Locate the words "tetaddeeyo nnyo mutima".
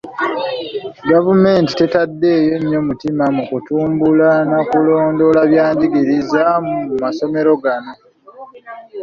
1.79-3.23